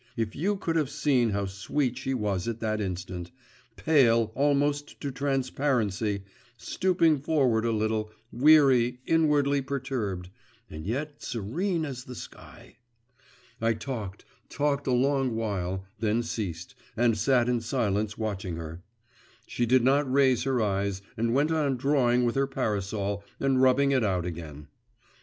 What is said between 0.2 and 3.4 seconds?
you could have seen how sweet she was at that instant;